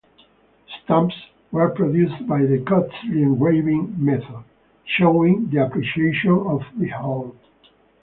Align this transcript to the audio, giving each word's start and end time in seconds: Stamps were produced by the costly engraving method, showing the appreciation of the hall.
Stamps 0.83 1.13
were 1.51 1.69
produced 1.69 2.25
by 2.25 2.41
the 2.43 2.63
costly 2.67 3.21
engraving 3.21 3.93
method, 4.03 4.43
showing 4.97 5.47
the 5.51 5.63
appreciation 5.63 6.31
of 6.39 6.63
the 6.79 6.87
hall. 6.87 7.35